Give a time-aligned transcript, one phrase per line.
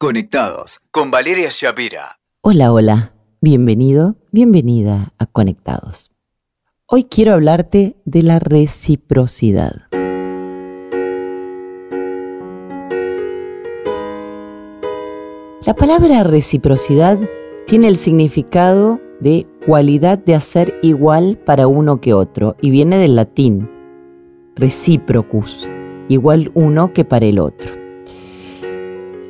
[0.00, 2.20] Conectados con Valeria Shapira.
[2.40, 3.14] Hola, hola.
[3.40, 6.12] Bienvenido, bienvenida a Conectados.
[6.86, 9.72] Hoy quiero hablarte de la reciprocidad.
[15.66, 17.18] La palabra reciprocidad
[17.66, 23.16] tiene el significado de cualidad de hacer igual para uno que otro y viene del
[23.16, 23.68] latín
[24.54, 25.68] reciprocus,
[26.08, 27.77] igual uno que para el otro.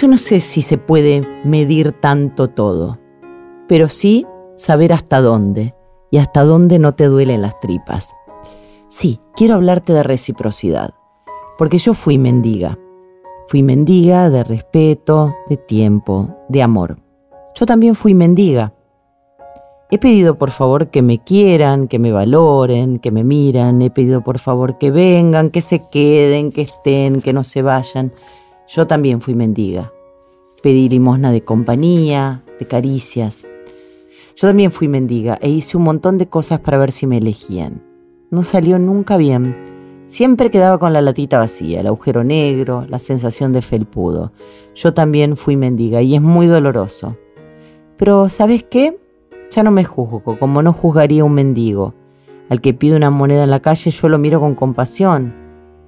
[0.00, 2.98] Yo no sé si se puede medir tanto todo,
[3.68, 5.74] pero sí saber hasta dónde
[6.10, 8.08] y hasta dónde no te duelen las tripas.
[8.88, 10.94] Sí, quiero hablarte de reciprocidad,
[11.58, 12.78] porque yo fui mendiga.
[13.46, 16.96] Fui mendiga de respeto, de tiempo, de amor.
[17.54, 18.72] Yo también fui mendiga.
[19.90, 23.82] He pedido por favor que me quieran, que me valoren, que me miran.
[23.82, 28.14] He pedido por favor que vengan, que se queden, que estén, que no se vayan.
[28.72, 29.92] Yo también fui mendiga.
[30.62, 33.44] Pedí limosna de compañía, de caricias.
[34.36, 37.82] Yo también fui mendiga e hice un montón de cosas para ver si me elegían.
[38.30, 39.56] No salió nunca bien.
[40.06, 44.32] Siempre quedaba con la latita vacía, el agujero negro, la sensación de felpudo.
[44.76, 47.16] Yo también fui mendiga y es muy doloroso.
[47.96, 49.00] Pero, ¿sabes qué?
[49.50, 51.94] Ya no me juzgo, como no juzgaría un mendigo.
[52.48, 55.34] Al que pide una moneda en la calle yo lo miro con compasión.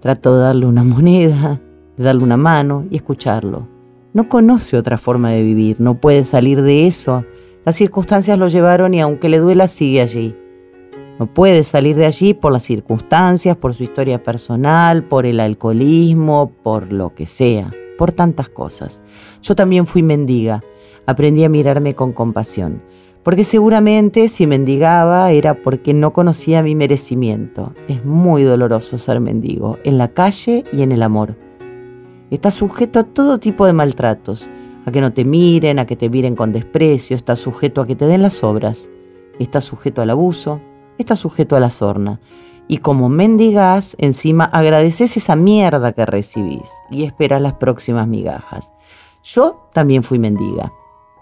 [0.00, 1.62] Trato de darle una moneda,
[1.96, 3.66] de darle una mano y escucharlo.
[4.12, 7.24] No conoce otra forma de vivir, no puede salir de eso.
[7.64, 10.34] Las circunstancias lo llevaron y aunque le duela sigue allí.
[11.18, 16.52] No puede salir de allí por las circunstancias, por su historia personal, por el alcoholismo,
[16.62, 19.00] por lo que sea, por tantas cosas.
[19.42, 20.62] Yo también fui mendiga,
[21.06, 22.82] aprendí a mirarme con compasión,
[23.22, 27.72] porque seguramente si mendigaba era porque no conocía mi merecimiento.
[27.88, 31.45] Es muy doloroso ser mendigo, en la calle y en el amor.
[32.30, 34.50] Estás sujeto a todo tipo de maltratos,
[34.84, 37.94] a que no te miren, a que te miren con desprecio, estás sujeto a que
[37.94, 38.90] te den las obras,
[39.38, 40.60] estás sujeto al abuso,
[40.98, 42.20] estás sujeto a la sorna.
[42.66, 48.72] Y como mendigas, encima agradeces esa mierda que recibís y esperas las próximas migajas.
[49.22, 50.72] Yo también fui mendiga.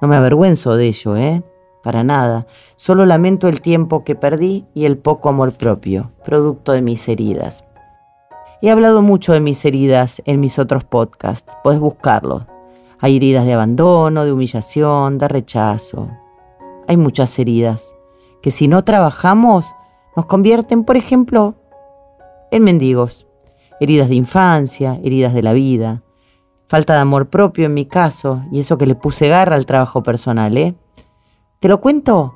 [0.00, 1.42] No me avergüenzo de ello, ¿eh?
[1.82, 2.46] Para nada.
[2.76, 7.64] Solo lamento el tiempo que perdí y el poco amor propio, producto de mis heridas.
[8.64, 12.46] He hablado mucho de mis heridas en mis otros podcasts, puedes buscarlo.
[12.98, 16.08] Hay heridas de abandono, de humillación, de rechazo.
[16.88, 17.94] Hay muchas heridas
[18.40, 19.76] que si no trabajamos
[20.16, 21.56] nos convierten, por ejemplo,
[22.50, 23.26] en mendigos.
[23.80, 26.02] Heridas de infancia, heridas de la vida,
[26.66, 30.02] falta de amor propio en mi caso, y eso que le puse garra al trabajo
[30.02, 30.74] personal, ¿eh?
[31.58, 32.32] Te lo cuento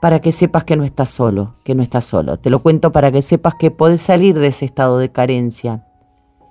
[0.00, 2.38] para que sepas que no estás solo, que no estás solo.
[2.38, 5.86] Te lo cuento para que sepas que podés salir de ese estado de carencia,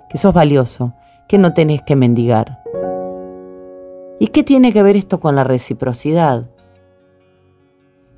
[0.10, 0.94] que sos valioso,
[1.28, 2.60] que no tenés que mendigar.
[4.20, 6.50] ¿Y qué tiene que ver esto con la reciprocidad?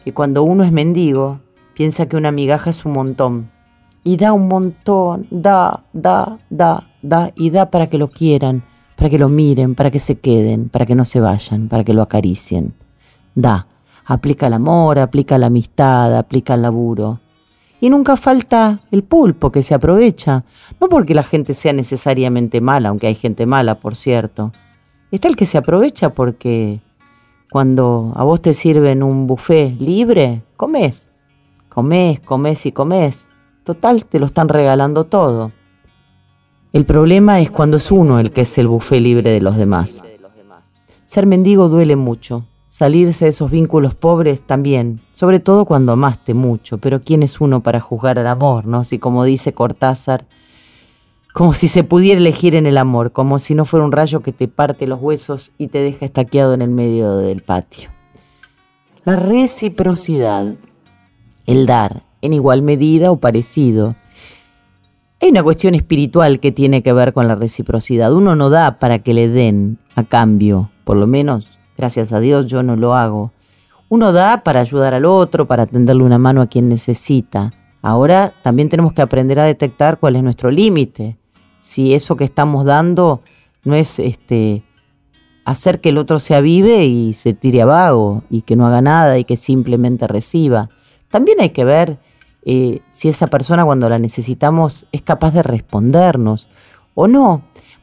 [0.04, 1.40] Que cuando uno es mendigo,
[1.76, 3.52] piensa que una migaja es un montón.
[4.04, 8.64] Y da un montón, da, da, da, da, y da para que lo quieran,
[8.98, 11.94] para que lo miren, para que se queden, para que no se vayan, para que
[11.94, 12.74] lo acaricien.
[13.36, 13.68] Da
[14.06, 17.20] Aplica el amor, aplica la amistad, aplica el laburo.
[17.80, 20.44] Y nunca falta el pulpo que se aprovecha,
[20.80, 24.52] no porque la gente sea necesariamente mala, aunque hay gente mala, por cierto.
[25.12, 26.80] Está el que se aprovecha porque
[27.52, 31.08] cuando a vos te sirven un buffet libre, comes.
[31.70, 33.28] Comes, comes y comes.
[33.64, 35.52] Total, te lo están regalando todo.
[36.74, 40.02] El problema es cuando es uno el que es el buffet libre de los demás.
[41.04, 46.78] Ser mendigo duele mucho, Salirse de esos vínculos pobres también, sobre todo cuando amaste mucho,
[46.78, 48.86] pero ¿quién es uno para juzgar al amor, no?
[48.86, 50.26] Si como dice Cortázar,
[51.34, 54.32] como si se pudiera elegir en el amor, como si no fuera un rayo que
[54.32, 57.90] te parte los huesos y te deja estaqueado en el medio del patio.
[59.04, 60.56] La reciprocidad,
[61.48, 63.98] el dar en igual medida o parecido.
[65.20, 68.14] Hay una cuestión espiritual que tiene que ver con la reciprocidad.
[68.14, 72.46] Uno no da para que le den a cambio, por lo menos Gracias a Dios
[72.46, 73.32] yo no lo hago.
[73.90, 77.54] Uno da para ayudar al otro, para tenderle una mano a quien necesita.
[77.82, 81.18] Ahora también tenemos que aprender a detectar cuál es nuestro límite.
[81.60, 83.22] Si eso que estamos dando
[83.64, 84.62] no es este
[85.44, 88.84] hacer que el otro se avive y se tire a vago y que no haga
[88.84, 90.70] nada y que simplemente reciba.
[91.10, 91.98] También hay que ver
[92.46, 96.48] eh, si esa persona cuando la necesitamos es capaz de respondernos
[96.94, 97.42] o no.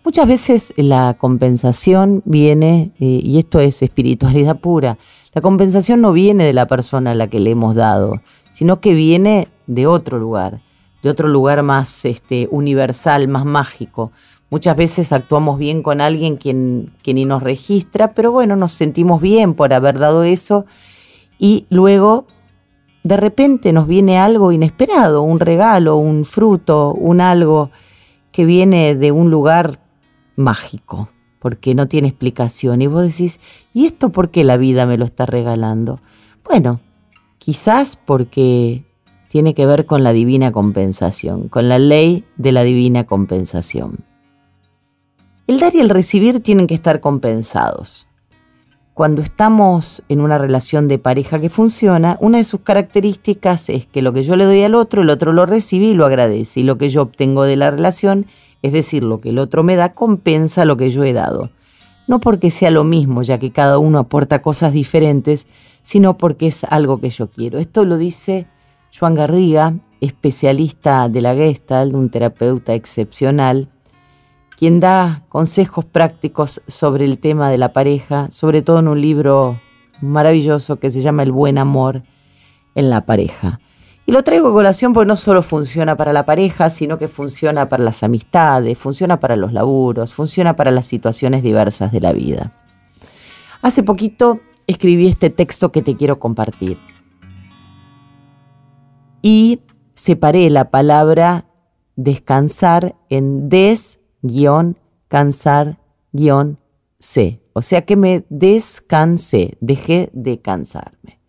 [0.09, 4.97] Muchas veces la compensación viene, eh, y esto es espiritualidad pura,
[5.35, 8.15] la compensación no viene de la persona a la que le hemos dado,
[8.51, 10.63] sino que viene de otro lugar,
[11.03, 14.11] de otro lugar más este, universal, más mágico.
[14.49, 19.53] Muchas veces actuamos bien con alguien quien ni nos registra, pero bueno, nos sentimos bien
[19.53, 20.65] por haber dado eso
[21.39, 22.25] y luego
[23.03, 27.71] de repente nos viene algo inesperado, un regalo, un fruto, un algo
[28.33, 29.79] que viene de un lugar
[30.38, 32.81] mágico, porque no tiene explicación.
[32.81, 33.40] Y vos decís,
[33.75, 36.00] ¿y esto por qué la vida me lo está regalando?
[36.44, 36.81] Bueno,
[37.38, 38.85] quizás porque
[39.29, 43.99] tiene que ver con la divina compensación, con la ley de la divina compensación.
[45.46, 48.06] El dar y el recibir tienen que estar compensados.
[48.94, 54.02] Cuando estamos en una relación de pareja que funciona, una de sus características es que
[54.02, 56.61] lo que yo le doy al otro, el otro lo recibe y lo agradece.
[56.61, 58.26] Y lo que yo obtengo de la relación,
[58.63, 61.51] es decir, lo que el otro me da, compensa lo que yo he dado.
[62.07, 65.47] No porque sea lo mismo, ya que cada uno aporta cosas diferentes,
[65.83, 67.59] sino porque es algo que yo quiero.
[67.59, 68.47] Esto lo dice
[68.99, 73.69] Joan Garriga, especialista de la Gestalt, un terapeuta excepcional,
[74.57, 79.61] quien da consejos prácticos sobre el tema de la pareja, sobre todo en un libro
[80.01, 82.03] maravilloso que se llama El buen amor
[82.75, 83.61] en la pareja.
[84.09, 87.69] Y lo traigo a colación porque no solo funciona para la pareja, sino que funciona
[87.69, 92.57] para las amistades, funciona para los laburos, funciona para las situaciones diversas de la vida.
[93.61, 96.79] Hace poquito escribí este texto que te quiero compartir.
[99.21, 99.61] Y
[99.93, 101.45] separé la palabra
[101.97, 104.79] descansar en des guion
[105.09, 105.81] cansar
[106.13, 106.59] guion
[106.99, 107.43] C.
[107.53, 111.21] O sea que me descansé, dejé de cansarme.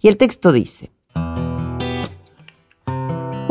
[0.00, 0.91] Y el texto dice,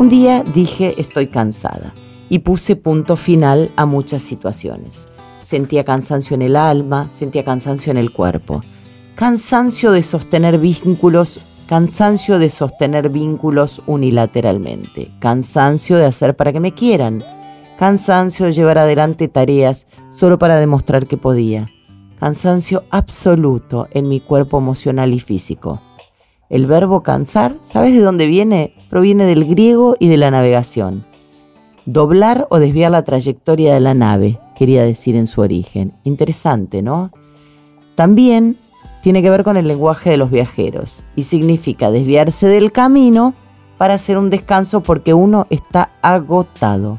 [0.02, 1.94] un día dije estoy cansada
[2.28, 5.04] y puse punto final a muchas situaciones.
[5.44, 8.62] Sentía cansancio en el alma, sentía cansancio en el cuerpo.
[9.14, 11.38] Cansancio de sostener vínculos,
[11.68, 17.22] cansancio de sostener vínculos unilateralmente, cansancio de hacer para que me quieran,
[17.78, 21.68] cansancio de llevar adelante tareas solo para demostrar que podía,
[22.18, 25.80] cansancio absoluto en mi cuerpo emocional y físico.
[26.52, 28.74] El verbo cansar, ¿sabes de dónde viene?
[28.90, 31.02] Proviene del griego y de la navegación.
[31.86, 35.94] Doblar o desviar la trayectoria de la nave, quería decir en su origen.
[36.04, 37.10] Interesante, ¿no?
[37.94, 38.58] También
[39.02, 43.32] tiene que ver con el lenguaje de los viajeros y significa desviarse del camino
[43.78, 46.98] para hacer un descanso porque uno está agotado.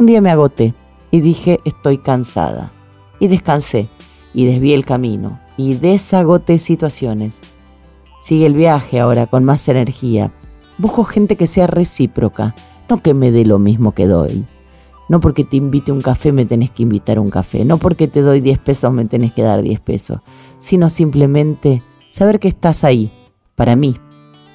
[0.00, 0.74] Un día me agoté
[1.12, 2.72] y dije estoy cansada.
[3.20, 3.86] Y descansé
[4.34, 7.40] y desvié el camino y desagoté situaciones.
[8.22, 10.32] Sigue el viaje ahora con más energía.
[10.78, 12.54] Busco gente que sea recíproca,
[12.88, 14.46] no que me dé lo mismo que doy.
[15.08, 18.22] No porque te invite un café me tenés que invitar un café, no porque te
[18.22, 20.20] doy 10 pesos me tenés que dar 10 pesos,
[20.60, 23.10] sino simplemente saber que estás ahí,
[23.56, 23.96] para mí,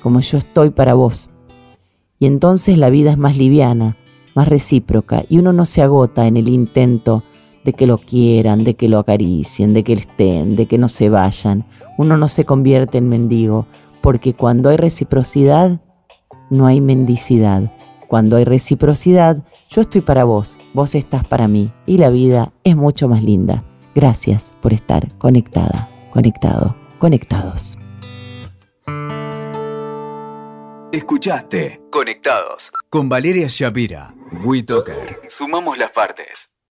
[0.02, 1.30] como yo estoy para vos.
[2.20, 3.98] Y entonces la vida es más liviana,
[4.34, 7.22] más recíproca y uno no se agota en el intento
[7.64, 11.10] de que lo quieran, de que lo acaricien, de que estén, de que no se
[11.10, 11.66] vayan.
[11.98, 13.66] Uno no se convierte en mendigo,
[14.02, 15.82] porque cuando hay reciprocidad,
[16.50, 17.72] no hay mendicidad.
[18.08, 22.76] Cuando hay reciprocidad, yo estoy para vos, vos estás para mí y la vida es
[22.76, 23.64] mucho más linda.
[23.94, 27.78] Gracias por estar conectada, conectado, conectados.
[30.92, 34.16] Escuchaste Conectados con Valeria Shapira.
[34.44, 35.22] WeToker.
[35.28, 36.50] Sumamos las partes.